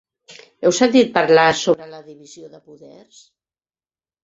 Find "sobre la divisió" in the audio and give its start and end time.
1.61-2.51